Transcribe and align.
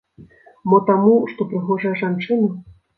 Мо 0.71 0.79
таму, 0.89 1.13
што 1.35 1.49
прыгожая 1.55 1.95
жанчына. 2.05 2.55